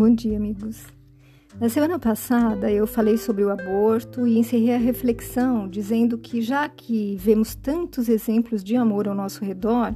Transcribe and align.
Bom 0.00 0.14
dia, 0.14 0.38
amigos. 0.38 0.86
Na 1.60 1.68
semana 1.68 1.98
passada 1.98 2.72
eu 2.72 2.86
falei 2.86 3.18
sobre 3.18 3.44
o 3.44 3.50
aborto 3.50 4.26
e 4.26 4.38
encerrei 4.38 4.74
a 4.74 4.78
reflexão 4.78 5.68
dizendo 5.68 6.16
que, 6.16 6.40
já 6.40 6.66
que 6.70 7.16
vemos 7.16 7.54
tantos 7.54 8.08
exemplos 8.08 8.64
de 8.64 8.76
amor 8.76 9.06
ao 9.06 9.14
nosso 9.14 9.44
redor, 9.44 9.94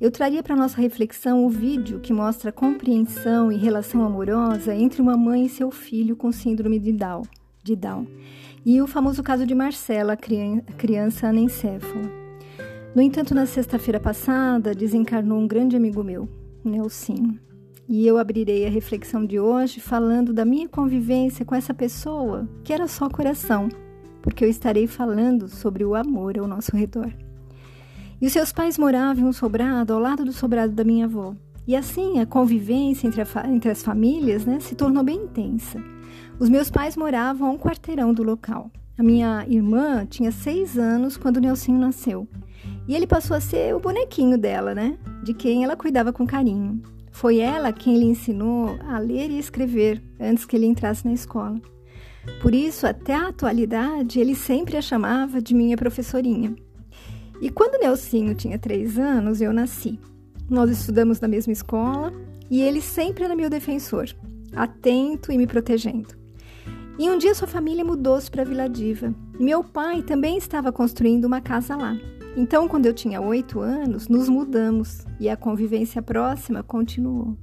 eu 0.00 0.10
traria 0.10 0.42
para 0.42 0.56
nossa 0.56 0.80
reflexão 0.80 1.46
o 1.46 1.48
vídeo 1.48 2.00
que 2.00 2.12
mostra 2.12 2.50
a 2.50 2.52
compreensão 2.52 3.52
e 3.52 3.56
relação 3.56 4.04
amorosa 4.04 4.74
entre 4.74 5.00
uma 5.00 5.16
mãe 5.16 5.46
e 5.46 5.48
seu 5.48 5.70
filho 5.70 6.16
com 6.16 6.32
síndrome 6.32 6.80
de 6.80 6.90
Down, 6.90 7.22
de 7.62 7.76
Down 7.76 8.08
e 8.66 8.82
o 8.82 8.88
famoso 8.88 9.22
caso 9.22 9.46
de 9.46 9.54
Marcela, 9.54 10.16
criança 10.16 11.28
anencéfala. 11.28 12.10
No 12.92 13.00
entanto, 13.00 13.32
na 13.36 13.46
sexta-feira 13.46 14.00
passada, 14.00 14.74
desencarnou 14.74 15.38
um 15.38 15.46
grande 15.46 15.76
amigo 15.76 16.02
meu, 16.02 16.28
Nelson 16.64 17.53
e 17.88 18.06
eu 18.06 18.16
abrirei 18.16 18.66
a 18.66 18.70
reflexão 18.70 19.24
de 19.24 19.38
hoje 19.38 19.80
falando 19.80 20.32
da 20.32 20.44
minha 20.44 20.68
convivência 20.68 21.44
com 21.44 21.54
essa 21.54 21.74
pessoa 21.74 22.48
que 22.62 22.72
era 22.72 22.88
só 22.88 23.08
coração, 23.08 23.68
porque 24.22 24.44
eu 24.44 24.48
estarei 24.48 24.86
falando 24.86 25.48
sobre 25.48 25.84
o 25.84 25.94
amor 25.94 26.38
ao 26.38 26.48
nosso 26.48 26.74
redor. 26.76 27.12
E 28.20 28.26
os 28.26 28.32
seus 28.32 28.52
pais 28.52 28.78
moravam 28.78 29.24
em 29.24 29.28
um 29.28 29.32
sobrado 29.32 29.92
ao 29.92 30.00
lado 30.00 30.24
do 30.24 30.32
sobrado 30.32 30.72
da 30.72 30.84
minha 30.84 31.04
avó. 31.04 31.34
E 31.66 31.76
assim 31.76 32.20
a 32.20 32.26
convivência 32.26 33.06
entre, 33.06 33.20
a, 33.20 33.26
entre 33.48 33.70
as 33.70 33.82
famílias 33.82 34.46
né, 34.46 34.60
se 34.60 34.74
tornou 34.74 35.02
bem 35.02 35.24
intensa. 35.24 35.82
Os 36.38 36.48
meus 36.48 36.70
pais 36.70 36.96
moravam 36.96 37.48
a 37.48 37.52
um 37.52 37.58
quarteirão 37.58 38.14
do 38.14 38.22
local. 38.22 38.70
A 38.96 39.02
minha 39.02 39.44
irmã 39.48 40.06
tinha 40.06 40.30
seis 40.30 40.78
anos 40.78 41.16
quando 41.16 41.36
o 41.36 41.40
Nelsinho 41.40 41.78
nasceu. 41.78 42.28
E 42.88 42.94
ele 42.94 43.06
passou 43.06 43.36
a 43.36 43.40
ser 43.40 43.74
o 43.74 43.80
bonequinho 43.80 44.38
dela, 44.38 44.74
né? 44.74 44.96
De 45.22 45.34
quem 45.34 45.64
ela 45.64 45.76
cuidava 45.76 46.12
com 46.12 46.26
carinho. 46.26 46.80
Foi 47.14 47.38
ela 47.38 47.72
quem 47.72 47.96
lhe 47.96 48.06
ensinou 48.06 48.76
a 48.88 48.98
ler 48.98 49.30
e 49.30 49.38
escrever 49.38 50.02
antes 50.18 50.44
que 50.44 50.56
ele 50.56 50.66
entrasse 50.66 51.06
na 51.06 51.12
escola. 51.12 51.60
Por 52.42 52.52
isso, 52.52 52.86
até 52.86 53.14
a 53.14 53.28
atualidade, 53.28 54.18
ele 54.18 54.34
sempre 54.34 54.76
a 54.76 54.82
chamava 54.82 55.40
de 55.40 55.54
minha 55.54 55.76
professorinha. 55.76 56.56
E 57.40 57.50
quando 57.50 57.80
Nelsinho 57.80 58.34
tinha 58.34 58.58
três 58.58 58.98
anos, 58.98 59.40
eu 59.40 59.52
nasci. 59.52 59.98
Nós 60.50 60.68
estudamos 60.70 61.20
na 61.20 61.28
mesma 61.28 61.52
escola 61.52 62.12
e 62.50 62.60
ele 62.60 62.80
sempre 62.80 63.22
era 63.24 63.36
meu 63.36 63.48
defensor, 63.48 64.06
atento 64.52 65.30
e 65.30 65.38
me 65.38 65.46
protegendo. 65.46 66.08
E 66.98 67.08
um 67.08 67.16
dia 67.16 67.34
sua 67.34 67.46
família 67.46 67.84
mudou-se 67.84 68.28
para 68.30 68.44
Vila 68.44 68.68
Diva 68.68 69.14
meu 69.38 69.64
pai 69.64 70.00
também 70.00 70.36
estava 70.36 70.70
construindo 70.70 71.24
uma 71.24 71.40
casa 71.40 71.74
lá. 71.76 71.96
Então, 72.36 72.66
quando 72.68 72.86
eu 72.86 72.92
tinha 72.92 73.20
oito 73.20 73.60
anos, 73.60 74.08
nos 74.08 74.28
mudamos 74.28 75.06
e 75.20 75.28
a 75.28 75.36
convivência 75.36 76.02
próxima 76.02 76.62
continuou. 76.62 77.36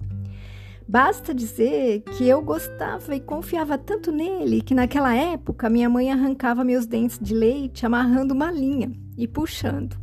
Basta 0.88 1.34
dizer 1.34 2.02
que 2.02 2.28
eu 2.28 2.42
gostava 2.42 3.16
e 3.16 3.22
confiava 3.22 3.78
tanto 3.78 4.12
nele 4.12 4.62
que 4.62 4.76
naquela 4.76 5.16
época 5.16 5.70
minha 5.70 5.90
mãe 5.90 6.12
arrancava 6.12 6.66
meus 6.66 6.86
dentes 6.86 7.18
de 7.18 7.34
leite 7.34 7.86
amarrando 7.86 8.34
uma 8.34 8.52
linha 8.52 8.92
e 9.18 9.26
puxando. 9.26 9.96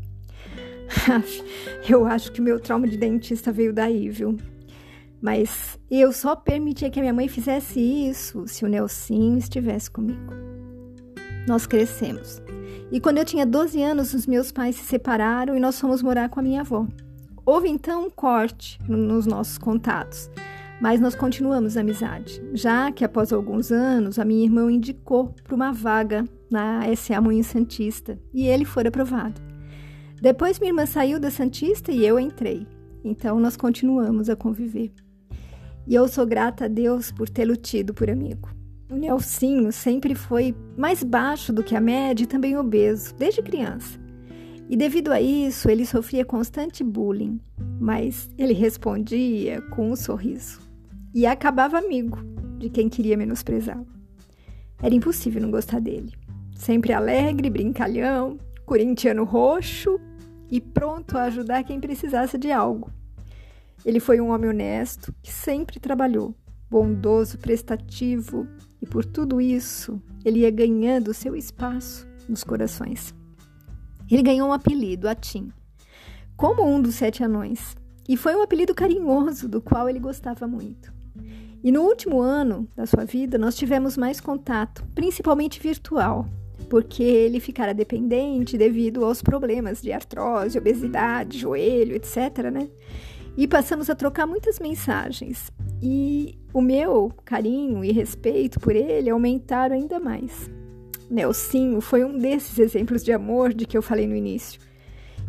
eu 1.86 2.06
acho 2.06 2.33
que 2.33 2.41
meu 2.41 2.59
trauma 2.59 2.89
de 2.89 2.97
dentista 2.97 3.53
veio 3.53 3.75
daí, 3.75 4.09
viu? 4.09 4.39
Mas 5.20 5.78
eu 5.91 6.11
só 6.11 6.34
permitia 6.34 6.89
que 6.89 6.98
a 6.98 7.03
minha 7.03 7.12
mãe 7.12 7.28
fizesse 7.28 7.78
isso 7.78 8.47
se 8.47 8.64
o 8.64 8.69
Nelsinho 8.69 9.36
estivesse 9.36 9.91
comigo. 9.91 10.33
Nós 11.47 11.66
crescemos. 11.66 12.41
E 12.91 13.00
quando 13.00 13.19
eu 13.19 13.25
tinha 13.25 13.44
12 13.44 13.83
anos, 13.83 14.14
os 14.14 14.27
meus 14.27 14.50
pais 14.50 14.77
se 14.77 14.84
separaram 14.84 15.55
e 15.55 15.61
nós 15.61 15.78
fomos 15.78 16.03
morar 16.03 16.31
com 16.31 16.41
a 16.41 16.42
minha 16.42 16.62
avó. 16.62 16.86
Houve 17.44 17.69
então 17.69 18.06
um 18.06 18.11
corte 18.11 18.78
nos 18.89 19.27
nossos 19.27 19.58
contatos, 19.58 20.31
mas 20.81 21.00
nós 21.00 21.14
continuamos 21.14 21.77
a 21.77 21.81
amizade, 21.81 22.43
já 22.54 22.91
que 22.91 23.04
após 23.04 23.32
alguns 23.32 23.71
anos 23.71 24.19
a 24.19 24.25
minha 24.25 24.44
irmã 24.44 24.71
indicou 24.71 25.34
para 25.44 25.54
uma 25.54 25.72
vaga 25.72 26.25
na 26.50 26.82
SA 26.97 27.21
Moinho 27.21 27.44
Santista 27.44 28.19
e 28.32 28.47
ele 28.47 28.65
foi 28.65 28.87
aprovado. 28.87 29.41
Depois 30.21 30.59
minha 30.59 30.71
irmã 30.71 30.87
saiu 30.87 31.21
da 31.21 31.31
Santista 31.31 31.93
e 31.93 32.06
eu 32.06 32.19
entrei, 32.19 32.66
então 33.04 33.38
nós 33.38 33.56
continuamos 33.56 34.31
a 34.31 34.37
conviver. 34.37 34.93
E 35.87 35.94
eu 35.94 36.09
sou 36.09 36.27
grata 36.27 36.65
a 36.65 36.69
Deus 36.69 37.10
por 37.10 37.28
tê-lo 37.28 37.56
tido 37.56 37.93
por 37.93 38.10
amigo. 38.10 38.57
O 38.91 38.97
Nelsinho 38.97 39.71
sempre 39.71 40.15
foi 40.15 40.54
mais 40.75 41.03
baixo 41.03 41.53
do 41.53 41.62
que 41.62 41.76
a 41.76 41.81
média 41.81 42.25
e 42.25 42.26
também 42.26 42.56
obeso, 42.56 43.15
desde 43.15 43.43
criança. 43.43 43.99
E 44.66 44.76
devido 44.76 45.12
a 45.12 45.21
isso, 45.21 45.71
ele 45.71 45.84
sofria 45.84 46.25
constante 46.25 46.82
bullying, 46.82 47.38
mas 47.78 48.31
ele 48.38 48.54
respondia 48.54 49.60
com 49.71 49.91
um 49.91 49.97
sorriso 49.97 50.60
e 51.15 51.27
acabava 51.27 51.78
amigo 51.78 52.19
de 52.59 52.71
quem 52.71 52.88
queria 52.88 53.16
menosprezá-lo. 53.16 53.87
Era 54.82 54.94
impossível 54.94 55.43
não 55.43 55.50
gostar 55.50 55.81
dele. 55.81 56.15
Sempre 56.54 56.94
alegre, 56.94 57.50
brincalhão, 57.50 58.38
corintiano 58.65 59.25
roxo 59.25 60.00
e 60.50 60.62
pronto 60.62 61.19
a 61.19 61.25
ajudar 61.25 61.62
quem 61.62 61.78
precisasse 61.78 62.38
de 62.38 62.50
algo. 62.50 62.91
Ele 63.84 64.00
foi 64.00 64.19
um 64.19 64.31
homem 64.31 64.48
honesto 64.48 65.15
que 65.22 65.31
sempre 65.31 65.78
trabalhou, 65.78 66.34
bondoso, 66.70 67.38
prestativo, 67.38 68.46
e 68.80 68.86
por 68.86 69.04
tudo 69.04 69.40
isso 69.40 70.00
ele 70.24 70.40
ia 70.40 70.50
ganhando 70.50 71.14
seu 71.14 71.34
espaço 71.34 72.06
nos 72.28 72.44
corações. 72.44 73.14
Ele 74.10 74.22
ganhou 74.22 74.48
um 74.48 74.52
apelido, 74.52 75.08
Atim, 75.08 75.52
como 76.36 76.64
um 76.64 76.80
dos 76.80 76.94
sete 76.94 77.22
anões, 77.22 77.76
e 78.08 78.16
foi 78.16 78.34
um 78.34 78.42
apelido 78.42 78.74
carinhoso 78.74 79.48
do 79.48 79.60
qual 79.60 79.88
ele 79.88 79.98
gostava 79.98 80.46
muito. 80.46 80.92
E 81.62 81.72
no 81.72 81.82
último 81.82 82.20
ano 82.20 82.68
da 82.76 82.86
sua 82.86 83.04
vida, 83.04 83.36
nós 83.36 83.56
tivemos 83.56 83.96
mais 83.96 84.20
contato, 84.20 84.86
principalmente 84.94 85.60
virtual, 85.60 86.26
porque 86.70 87.02
ele 87.02 87.40
ficara 87.40 87.74
dependente 87.74 88.56
devido 88.56 89.04
aos 89.04 89.20
problemas 89.20 89.82
de 89.82 89.92
artrose, 89.92 90.56
obesidade, 90.56 91.38
joelho, 91.38 91.96
etc, 91.96 92.50
né? 92.52 92.68
E 93.36 93.46
passamos 93.46 93.90
a 93.90 93.94
trocar 93.94 94.26
muitas 94.26 94.58
mensagens. 94.58 95.50
E 95.83 96.39
o 96.53 96.61
meu 96.61 97.12
carinho 97.25 97.84
e 97.84 97.93
respeito 97.93 98.59
por 98.59 98.75
ele 98.75 99.11
aumentaram 99.11 99.77
ainda 99.77 100.00
mais. 100.00 100.50
Nelsinho 101.11 101.81
foi 101.81 102.05
um 102.05 102.19
desses 102.19 102.59
exemplos 102.59 103.03
de 103.03 103.12
amor 103.12 103.55
de 103.55 103.66
que 103.66 103.77
eu 103.78 103.83
falei 103.83 104.06
no 104.06 104.16
início. 104.16 104.61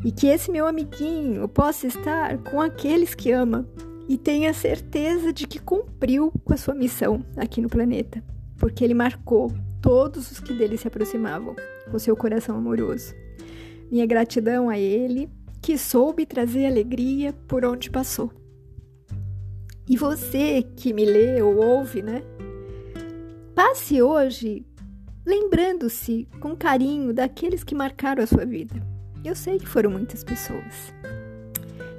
E 0.03 0.11
que 0.11 0.27
esse 0.27 0.51
meu 0.51 0.65
amiguinho 0.65 1.47
possa 1.47 1.87
estar 1.87 2.37
com 2.39 2.61
aqueles 2.61 3.13
que 3.13 3.31
ama 3.31 3.67
e 4.07 4.17
tenha 4.17 4.53
certeza 4.53 5.31
de 5.31 5.45
que 5.45 5.59
cumpriu 5.59 6.31
com 6.43 6.53
a 6.53 6.57
sua 6.57 6.73
missão 6.73 7.23
aqui 7.37 7.61
no 7.61 7.69
planeta, 7.69 8.23
porque 8.57 8.83
ele 8.83 8.93
marcou 8.93 9.51
todos 9.81 10.31
os 10.31 10.39
que 10.39 10.53
dele 10.53 10.77
se 10.77 10.87
aproximavam 10.87 11.55
com 11.91 11.99
seu 11.99 12.15
coração 12.15 12.57
amoroso. 12.57 13.13
Minha 13.91 14.05
gratidão 14.05 14.69
a 14.69 14.77
ele, 14.77 15.29
que 15.61 15.77
soube 15.77 16.25
trazer 16.25 16.65
alegria 16.65 17.33
por 17.47 17.65
onde 17.65 17.89
passou. 17.89 18.31
E 19.89 19.97
você 19.97 20.61
que 20.75 20.93
me 20.93 21.03
lê 21.03 21.41
ou 21.41 21.57
ouve, 21.57 22.03
né? 22.03 22.21
Passe 23.55 23.99
hoje 24.01 24.63
lembrando-se 25.25 26.27
com 26.39 26.55
carinho 26.55 27.11
daqueles 27.11 27.63
que 27.63 27.73
marcaram 27.73 28.23
a 28.23 28.27
sua 28.27 28.45
vida. 28.45 28.75
Eu 29.25 29.35
sei 29.35 29.57
que 29.57 29.67
foram 29.67 29.89
muitas 29.89 30.23
pessoas. 30.23 30.93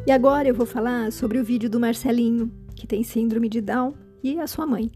E 0.06 0.12
agora 0.12 0.48
eu 0.48 0.54
vou 0.54 0.66
falar 0.66 1.10
sobre 1.10 1.38
o 1.38 1.44
vídeo 1.44 1.68
do 1.68 1.80
Marcelinho, 1.80 2.50
que 2.76 2.86
tem 2.86 3.02
síndrome 3.02 3.48
de 3.48 3.60
Down, 3.60 3.92
e 4.22 4.38
a 4.38 4.46
sua 4.46 4.66
mãe. 4.66 4.90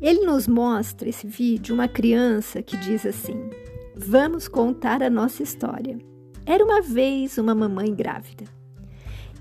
Ele 0.00 0.26
nos 0.26 0.48
mostra 0.48 1.08
esse 1.08 1.28
vídeo 1.28 1.74
uma 1.74 1.86
criança 1.86 2.60
que 2.60 2.76
diz 2.76 3.06
assim: 3.06 3.50
Vamos 3.94 4.48
contar 4.48 5.00
a 5.00 5.08
nossa 5.08 5.44
história. 5.44 5.96
Era 6.44 6.64
uma 6.64 6.82
vez 6.82 7.38
uma 7.38 7.54
mamãe 7.54 7.94
grávida. 7.94 8.55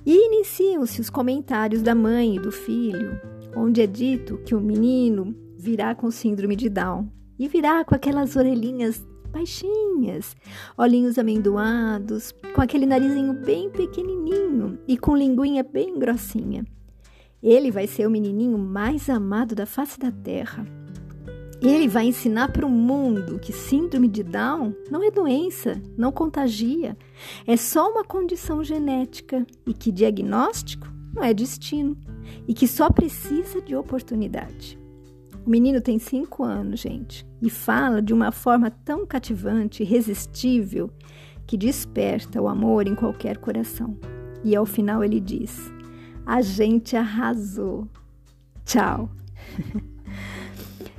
E 0.05 0.27
iniciam-se 0.27 1.01
os 1.01 1.09
comentários 1.09 1.81
da 1.81 1.95
mãe 1.95 2.35
e 2.35 2.39
do 2.39 2.51
filho, 2.51 3.19
onde 3.55 3.81
é 3.81 3.87
dito 3.87 4.37
que 4.45 4.53
o 4.53 4.61
menino 4.61 5.35
virá 5.57 5.95
com 5.95 6.11
síndrome 6.11 6.55
de 6.55 6.69
Down 6.69 7.09
e 7.39 7.47
virá 7.47 7.83
com 7.83 7.95
aquelas 7.95 8.35
orelhinhas 8.35 9.03
baixinhas, 9.31 10.35
olhinhos 10.77 11.17
amendoados, 11.17 12.33
com 12.53 12.61
aquele 12.61 12.85
narizinho 12.85 13.33
bem 13.33 13.69
pequenininho 13.69 14.77
e 14.87 14.95
com 14.95 15.17
linguinha 15.17 15.63
bem 15.63 15.97
grossinha. 15.97 16.65
Ele 17.41 17.71
vai 17.71 17.87
ser 17.87 18.07
o 18.07 18.11
menininho 18.11 18.57
mais 18.57 19.09
amado 19.09 19.55
da 19.55 19.65
face 19.65 19.99
da 19.99 20.11
terra. 20.11 20.65
Ele 21.61 21.87
vai 21.87 22.05
ensinar 22.05 22.51
para 22.51 22.65
o 22.65 22.69
mundo 22.69 23.39
que 23.39 23.53
síndrome 23.53 24.07
de 24.07 24.23
Down 24.23 24.75
não 24.91 25.03
é 25.03 25.09
doença, 25.09 25.81
não 25.97 26.11
contagia, 26.11 26.97
é 27.47 27.55
só 27.55 27.89
uma 27.89 28.03
condição 28.03 28.63
genética 28.63 29.45
e 29.65 29.73
que 29.73 29.91
diagnóstico 29.91 30.87
não 31.13 31.23
é 31.23 31.33
destino 31.33 31.97
e 32.47 32.53
que 32.53 32.67
só 32.67 32.89
precisa 32.89 33.61
de 33.61 33.75
oportunidade. 33.75 34.77
O 35.45 35.49
menino 35.49 35.79
tem 35.79 35.97
cinco 35.97 36.43
anos, 36.43 36.81
gente, 36.81 37.25
e 37.41 37.49
fala 37.49 38.01
de 38.01 38.13
uma 38.13 38.31
forma 38.31 38.69
tão 38.69 39.05
cativante, 39.05 39.83
irresistível, 39.83 40.91
que 41.45 41.55
desperta 41.55 42.41
o 42.41 42.47
amor 42.47 42.87
em 42.87 42.95
qualquer 42.95 43.37
coração. 43.37 43.95
E 44.43 44.55
ao 44.55 44.65
final 44.65 45.03
ele 45.03 45.19
diz: 45.19 45.71
A 46.25 46.41
gente 46.41 46.95
arrasou. 46.95 47.87
Tchau. 48.65 49.09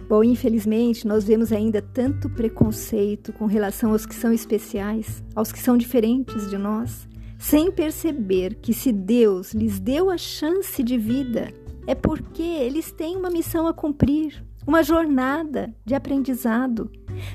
Bom, 0.08 0.22
infelizmente, 0.22 1.06
nós 1.06 1.24
vemos 1.24 1.52
ainda 1.52 1.82
tanto 1.82 2.30
preconceito 2.30 3.32
com 3.32 3.46
relação 3.46 3.90
aos 3.90 4.06
que 4.06 4.14
são 4.14 4.32
especiais, 4.32 5.22
aos 5.34 5.50
que 5.50 5.58
são 5.58 5.76
diferentes 5.76 6.48
de 6.48 6.56
nós, 6.56 7.08
sem 7.36 7.72
perceber 7.72 8.54
que 8.54 8.72
se 8.72 8.92
Deus 8.92 9.52
lhes 9.52 9.80
deu 9.80 10.08
a 10.08 10.16
chance 10.16 10.80
de 10.80 10.96
vida, 10.96 11.52
é 11.88 11.94
porque 11.94 12.42
eles 12.42 12.92
têm 12.92 13.16
uma 13.16 13.30
missão 13.30 13.66
a 13.66 13.74
cumprir, 13.74 14.44
uma 14.64 14.82
jornada 14.82 15.74
de 15.84 15.94
aprendizado, 15.94 16.88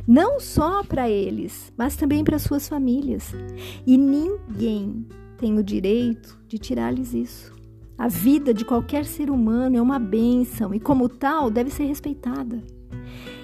não 0.08 0.40
só 0.40 0.82
para 0.82 1.10
eles, 1.10 1.74
mas 1.78 1.98
também 1.98 2.24
para 2.24 2.40
suas 2.40 2.70
famílias. 2.70 3.34
E 3.86 3.98
ninguém 3.98 5.06
tem 5.38 5.58
o 5.58 5.64
direito 5.64 6.40
de 6.48 6.58
tirar-lhes 6.58 7.14
isso. 7.14 7.61
A 8.02 8.08
vida 8.08 8.52
de 8.52 8.66
qualquer 8.66 9.06
ser 9.06 9.30
humano 9.30 9.78
é 9.78 9.82
uma 9.82 10.00
bênção 10.00 10.74
e, 10.74 10.80
como 10.80 11.08
tal, 11.08 11.52
deve 11.52 11.70
ser 11.70 11.84
respeitada. 11.84 12.60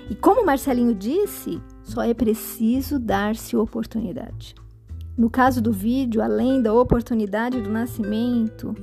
E 0.09 0.15
como 0.15 0.43
Marcelinho 0.43 0.95
disse, 0.95 1.61
só 1.83 2.01
é 2.01 2.11
preciso 2.11 2.97
dar-se 2.97 3.55
oportunidade. 3.55 4.55
No 5.15 5.29
caso 5.29 5.61
do 5.61 5.71
vídeo, 5.71 6.23
além 6.23 6.59
da 6.59 6.73
oportunidade 6.73 7.61
do 7.61 7.69
nascimento, 7.69 8.73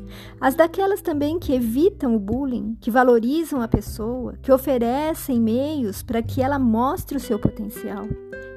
as 0.41 0.55
daquelas 0.55 1.03
também 1.03 1.41
que 1.41 1.53
evitam 1.53 2.15
o 2.15 2.21
bullying, 2.21 2.77
que 2.81 2.89
valorizam 2.89 3.61
a 3.61 3.67
pessoa, 3.67 4.35
que 4.41 4.53
oferecem 4.53 5.41
meios 5.41 6.05
para 6.05 6.23
que 6.23 6.41
ela 6.41 6.57
mostre 6.57 7.17
o 7.17 7.21
seu 7.21 7.37
potencial 7.37 8.07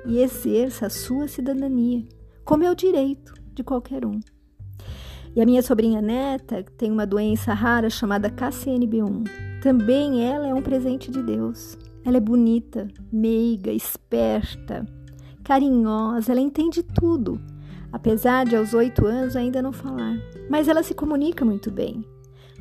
e 0.06 0.20
exerça 0.20 0.86
a 0.86 0.92
sua 0.92 1.28
cidadania, 1.28 2.06
como 2.46 2.64
é 2.64 2.70
o 2.70 2.76
direito 2.76 3.34
de 3.56 3.64
qualquer 3.64 4.06
um. 4.06 4.20
E 5.38 5.42
a 5.42 5.46
minha 5.46 5.62
sobrinha 5.62 6.02
neta 6.02 6.66
tem 6.76 6.92
uma 6.92 7.06
doença 7.06 7.54
rara 7.54 7.90
chamada 7.90 8.28
KCNB1. 8.30 9.62
Também 9.62 10.26
ela 10.26 10.48
é 10.48 10.54
um 10.54 10.64
presente 10.64 11.10
de 11.10 11.22
Deus. 11.22 11.78
Ela 12.04 12.18
é 12.18 12.20
bonita, 12.20 12.88
meiga, 13.12 13.72
esperta, 13.72 14.84
carinhosa, 15.44 16.32
ela 16.34 16.42
entende 16.42 16.82
tudo 16.82 17.40
apesar 17.92 18.46
de 18.46 18.56
aos 18.56 18.74
oito 18.74 19.06
anos 19.06 19.36
ainda 19.36 19.62
não 19.62 19.72
falar. 19.72 20.18
Mas 20.50 20.68
ela 20.68 20.84
se 20.84 20.94
comunica 20.94 21.46
muito 21.46 21.72
bem. 21.72 22.04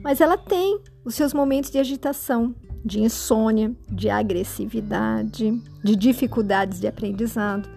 Mas 0.03 0.21
ela 0.21 0.37
tem 0.37 0.81
os 1.05 1.15
seus 1.15 1.35
momentos 1.35 1.71
de 1.71 1.79
agitação, 1.79 2.55
de 2.85 3.01
insônia, 3.01 3.75
de 3.91 4.09
agressividade, 4.09 5.61
de 5.83 5.97
dificuldades 5.97 6.81
de 6.81 6.87
aprendizado, 6.87 7.69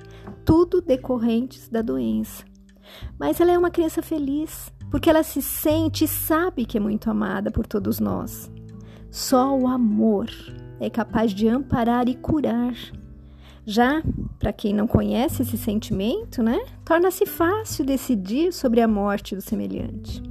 tudo 0.45 0.81
decorrentes 0.81 1.67
da 1.69 1.81
doença. 1.81 2.43
Mas 3.19 3.39
ela 3.39 3.51
é 3.51 3.57
uma 3.57 3.71
criança 3.71 4.01
feliz, 4.01 4.71
porque 4.89 5.09
ela 5.09 5.23
se 5.23 5.41
sente 5.41 6.05
e 6.05 6.07
sabe 6.07 6.65
que 6.65 6.77
é 6.77 6.81
muito 6.81 7.09
amada 7.09 7.51
por 7.51 7.65
todos 7.65 7.99
nós. 7.99 8.51
Só 9.11 9.57
o 9.57 9.67
amor 9.67 10.29
é 10.79 10.89
capaz 10.89 11.31
de 11.31 11.47
amparar 11.47 12.07
e 12.07 12.15
curar 12.15 12.73
já, 13.69 14.01
para 14.39 14.51
quem 14.51 14.73
não 14.73 14.87
conhece 14.87 15.43
esse 15.43 15.55
sentimento, 15.55 16.41
né, 16.41 16.59
torna-se 16.83 17.27
fácil 17.27 17.85
decidir 17.85 18.51
sobre 18.51 18.81
a 18.81 18.87
morte 18.87 19.35
do 19.35 19.41
semelhante. 19.43 20.23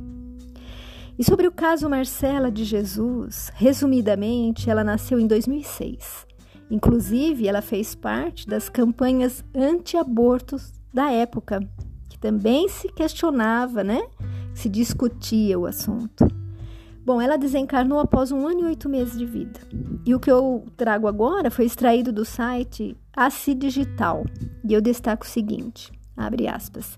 E 1.17 1.23
sobre 1.23 1.47
o 1.47 1.53
caso 1.53 1.89
Marcela 1.89 2.51
de 2.51 2.65
Jesus, 2.65 3.53
resumidamente, 3.55 4.69
ela 4.69 4.83
nasceu 4.83 5.21
em 5.21 5.27
2006. 5.29 6.27
Inclusive, 6.69 7.47
ela 7.47 7.63
fez 7.63 7.95
parte 7.95 8.45
das 8.45 8.69
campanhas 8.69 9.45
anti-abortos 9.55 10.73
da 10.93 11.11
época, 11.11 11.61
que 12.09 12.19
também 12.19 12.69
se 12.69 12.89
questionava, 12.89 13.85
né? 13.85 14.03
Se 14.59 14.69
discutia 14.69 15.57
o 15.57 15.67
assunto. 15.67 16.27
Bom, 17.07 17.21
ela 17.21 17.39
desencarnou 17.39 18.01
após 18.01 18.33
um 18.33 18.45
ano 18.45 18.63
e 18.63 18.65
oito 18.65 18.89
meses 18.89 19.17
de 19.17 19.25
vida. 19.25 19.61
E 20.05 20.13
o 20.17 20.19
que 20.19 20.29
eu 20.29 20.65
trago 20.77 21.07
agora 21.07 21.49
foi 21.49 21.65
extraído 21.65 22.11
do 22.11 22.25
site 22.25 22.97
Assi 23.17 23.55
Digital. 23.55 24.27
E 24.69 24.75
eu 24.75 24.81
destaco 24.81 25.25
o 25.25 25.29
seguinte: 25.29 25.93
abre 26.17 26.49
aspas. 26.49 26.97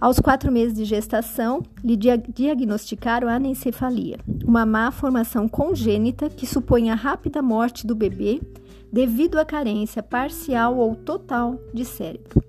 Aos 0.00 0.18
quatro 0.18 0.50
meses 0.50 0.74
de 0.74 0.86
gestação, 0.86 1.62
lhe 1.84 1.94
diagnosticaram 1.94 3.28
anencefalia, 3.28 4.18
uma 4.42 4.64
má 4.64 4.90
formação 4.90 5.46
congênita 5.46 6.30
que 6.30 6.46
supõe 6.46 6.88
a 6.88 6.94
rápida 6.94 7.42
morte 7.42 7.86
do 7.86 7.94
bebê 7.94 8.40
devido 8.90 9.38
à 9.38 9.44
carência 9.44 10.02
parcial 10.02 10.78
ou 10.78 10.94
total 10.96 11.60
de 11.74 11.84
cérebro. 11.84 12.42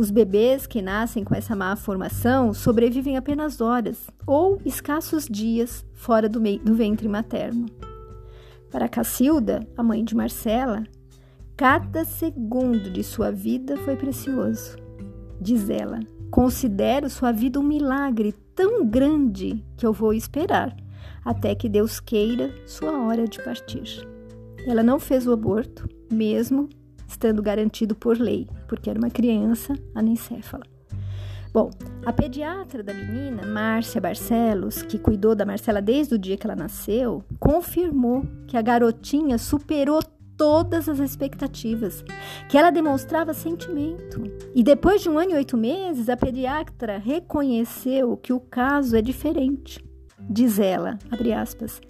Os 0.00 0.10
bebês 0.10 0.66
que 0.66 0.80
nascem 0.80 1.22
com 1.22 1.34
essa 1.34 1.54
má 1.54 1.76
formação 1.76 2.54
sobrevivem 2.54 3.18
apenas 3.18 3.60
horas 3.60 4.08
ou 4.26 4.58
escassos 4.64 5.26
dias 5.26 5.84
fora 5.92 6.26
do, 6.26 6.40
do 6.40 6.74
ventre 6.74 7.06
materno. 7.06 7.66
Para 8.70 8.88
Cacilda, 8.88 9.60
a 9.76 9.82
mãe 9.82 10.02
de 10.02 10.16
Marcela, 10.16 10.84
cada 11.54 12.02
segundo 12.06 12.90
de 12.90 13.04
sua 13.04 13.30
vida 13.30 13.76
foi 13.76 13.94
precioso. 13.94 14.78
Diz 15.38 15.68
ela: 15.68 16.00
Considero 16.30 17.10
sua 17.10 17.30
vida 17.30 17.60
um 17.60 17.62
milagre 17.62 18.32
tão 18.54 18.86
grande 18.86 19.62
que 19.76 19.84
eu 19.84 19.92
vou 19.92 20.14
esperar 20.14 20.74
até 21.22 21.54
que 21.54 21.68
Deus 21.68 22.00
queira 22.00 22.50
sua 22.66 23.04
hora 23.04 23.28
de 23.28 23.38
partir. 23.44 24.08
Ela 24.66 24.82
não 24.82 24.98
fez 24.98 25.26
o 25.26 25.32
aborto, 25.32 25.86
mesmo 26.10 26.70
estando 27.10 27.42
garantido 27.42 27.94
por 27.94 28.18
lei, 28.18 28.48
porque 28.68 28.88
era 28.88 28.98
uma 28.98 29.10
criança 29.10 29.74
anencéfala. 29.94 30.64
Bom, 31.52 31.70
a 32.06 32.12
pediatra 32.12 32.80
da 32.80 32.94
menina, 32.94 33.44
Márcia 33.44 34.00
Barcelos, 34.00 34.82
que 34.82 34.98
cuidou 34.98 35.34
da 35.34 35.44
Marcela 35.44 35.82
desde 35.82 36.14
o 36.14 36.18
dia 36.18 36.36
que 36.36 36.46
ela 36.46 36.54
nasceu, 36.54 37.24
confirmou 37.40 38.22
que 38.46 38.56
a 38.56 38.62
garotinha 38.62 39.36
superou 39.36 40.00
todas 40.36 40.88
as 40.88 41.00
expectativas, 41.00 42.04
que 42.48 42.56
ela 42.56 42.70
demonstrava 42.70 43.34
sentimento. 43.34 44.22
E 44.54 44.62
depois 44.62 45.02
de 45.02 45.10
um 45.10 45.18
ano 45.18 45.32
e 45.32 45.34
oito 45.34 45.56
meses, 45.56 46.08
a 46.08 46.16
pediatra 46.16 46.98
reconheceu 46.98 48.16
que 48.16 48.32
o 48.32 48.38
caso 48.38 48.96
é 48.96 49.02
diferente. 49.02 49.84
Diz 50.20 50.60
ela, 50.60 50.96
abre 51.10 51.32
aspas, 51.32 51.80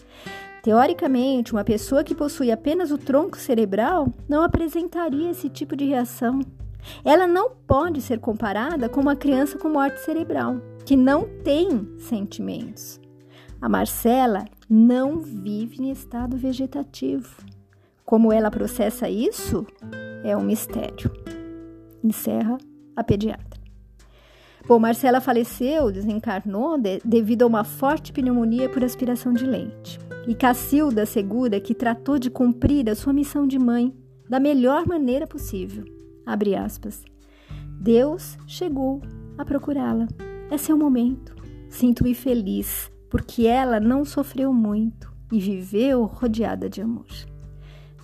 Teoricamente, 0.62 1.52
uma 1.52 1.64
pessoa 1.64 2.04
que 2.04 2.14
possui 2.14 2.50
apenas 2.50 2.90
o 2.90 2.98
tronco 2.98 3.38
cerebral 3.38 4.12
não 4.28 4.42
apresentaria 4.42 5.30
esse 5.30 5.48
tipo 5.48 5.74
de 5.74 5.86
reação. 5.86 6.40
Ela 7.04 7.26
não 7.26 7.50
pode 7.50 8.00
ser 8.00 8.18
comparada 8.18 8.88
com 8.88 9.00
uma 9.00 9.16
criança 9.16 9.58
com 9.58 9.68
morte 9.68 10.00
cerebral, 10.00 10.60
que 10.84 10.96
não 10.96 11.28
tem 11.42 11.68
sentimentos. 11.98 13.00
A 13.60 13.68
Marcela 13.68 14.44
não 14.68 15.20
vive 15.20 15.82
em 15.82 15.90
estado 15.90 16.36
vegetativo. 16.36 17.42
Como 18.04 18.32
ela 18.32 18.50
processa 18.50 19.08
isso 19.08 19.66
é 20.24 20.36
um 20.36 20.42
mistério. 20.42 21.10
Encerra 22.02 22.56
a 22.96 23.04
pediatra. 23.04 23.49
Bom, 24.66 24.78
Marcela 24.78 25.20
faleceu, 25.20 25.90
desencarnou 25.90 26.78
de, 26.78 27.00
devido 27.04 27.42
a 27.42 27.46
uma 27.46 27.64
forte 27.64 28.12
pneumonia 28.12 28.68
por 28.68 28.84
aspiração 28.84 29.32
de 29.32 29.44
leite. 29.44 29.98
E 30.28 30.34
Cacilda 30.34 31.02
assegura 31.02 31.60
que 31.60 31.74
tratou 31.74 32.18
de 32.18 32.30
cumprir 32.30 32.88
a 32.88 32.94
sua 32.94 33.12
missão 33.12 33.46
de 33.46 33.58
mãe 33.58 33.94
da 34.28 34.38
melhor 34.38 34.86
maneira 34.86 35.26
possível. 35.26 35.84
Abre 36.24 36.54
aspas. 36.54 37.02
Deus 37.80 38.36
chegou 38.46 39.00
a 39.36 39.44
procurá-la. 39.44 40.06
É 40.50 40.58
seu 40.58 40.76
momento. 40.76 41.34
Sinto-me 41.68 42.14
feliz, 42.14 42.90
porque 43.08 43.46
ela 43.46 43.80
não 43.80 44.04
sofreu 44.04 44.52
muito 44.52 45.10
e 45.32 45.40
viveu 45.40 46.04
rodeada 46.04 46.68
de 46.68 46.80
amor. 46.80 47.06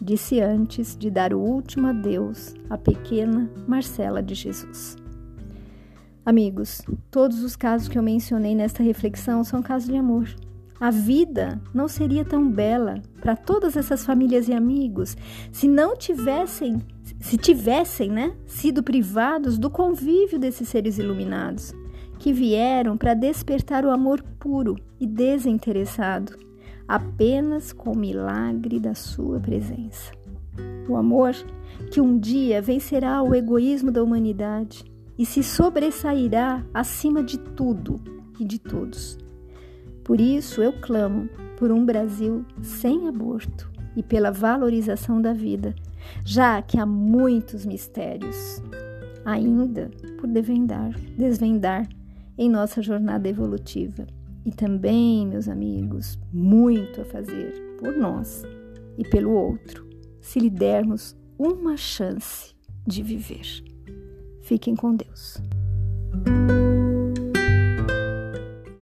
Disse 0.00 0.40
antes 0.40 0.96
de 0.96 1.10
dar 1.10 1.32
o 1.32 1.40
último 1.40 1.88
adeus 1.88 2.54
à 2.68 2.76
pequena 2.76 3.50
Marcela 3.66 4.22
de 4.22 4.34
Jesus. 4.34 4.96
Amigos, 6.26 6.82
todos 7.08 7.44
os 7.44 7.54
casos 7.54 7.86
que 7.86 7.96
eu 7.96 8.02
mencionei 8.02 8.52
nesta 8.52 8.82
reflexão 8.82 9.44
são 9.44 9.62
casos 9.62 9.88
de 9.88 9.96
amor. 9.96 10.28
A 10.80 10.90
vida 10.90 11.62
não 11.72 11.86
seria 11.86 12.24
tão 12.24 12.50
bela 12.50 13.00
para 13.20 13.36
todas 13.36 13.76
essas 13.76 14.04
famílias 14.04 14.48
e 14.48 14.52
amigos 14.52 15.16
se 15.52 15.68
não 15.68 15.96
tivessem, 15.96 16.82
se 17.20 17.36
tivessem, 17.36 18.10
né, 18.10 18.34
sido 18.44 18.82
privados 18.82 19.56
do 19.56 19.70
convívio 19.70 20.36
desses 20.36 20.68
seres 20.68 20.98
iluminados 20.98 21.72
que 22.18 22.32
vieram 22.32 22.96
para 22.96 23.14
despertar 23.14 23.84
o 23.84 23.90
amor 23.90 24.20
puro 24.40 24.74
e 24.98 25.06
desinteressado, 25.06 26.36
apenas 26.88 27.72
com 27.72 27.92
o 27.92 27.96
milagre 27.96 28.80
da 28.80 28.96
sua 28.96 29.38
presença. 29.38 30.10
O 30.88 30.96
amor 30.96 31.36
que 31.92 32.00
um 32.00 32.18
dia 32.18 32.60
vencerá 32.60 33.22
o 33.22 33.32
egoísmo 33.32 33.92
da 33.92 34.02
humanidade 34.02 34.84
e 35.18 35.24
se 35.24 35.42
sobressairá 35.42 36.64
acima 36.72 37.22
de 37.22 37.38
tudo 37.38 38.00
e 38.38 38.44
de 38.44 38.58
todos. 38.58 39.18
Por 40.04 40.20
isso 40.20 40.62
eu 40.62 40.72
clamo 40.80 41.28
por 41.56 41.70
um 41.70 41.84
Brasil 41.84 42.44
sem 42.62 43.08
aborto 43.08 43.70
e 43.96 44.02
pela 44.02 44.30
valorização 44.30 45.20
da 45.20 45.32
vida, 45.32 45.74
já 46.24 46.60
que 46.60 46.78
há 46.78 46.86
muitos 46.86 47.64
mistérios 47.64 48.62
ainda 49.26 49.90
por 50.20 50.28
desvendar, 50.28 51.88
em 52.38 52.48
nossa 52.48 52.80
jornada 52.80 53.28
evolutiva. 53.28 54.06
E 54.44 54.52
também, 54.52 55.26
meus 55.26 55.48
amigos, 55.48 56.16
muito 56.32 57.00
a 57.00 57.04
fazer 57.04 57.52
por 57.80 57.96
nós, 57.96 58.44
e 58.96 59.02
pelo 59.02 59.32
outro, 59.32 59.84
se 60.20 60.38
lhe 60.38 60.48
dermos 60.48 61.16
uma 61.36 61.76
chance 61.76 62.54
de 62.86 63.02
viver. 63.02 63.64
Fiquem 64.46 64.76
com 64.76 64.94
Deus. 64.94 65.38